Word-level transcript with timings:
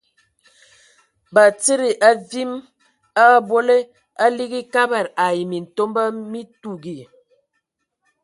Batsidi, 1.33 1.89
a 2.07 2.09
viimɔ 2.29 2.57
a 3.23 3.23
a 3.23 3.23
abole, 3.37 3.77
a 4.23 4.25
ligi 4.37 4.61
Kabad 4.73 5.05
ai 5.25 5.39
Mintomba 5.51 6.03
mi 6.31 6.41
tuugi. 6.61 6.97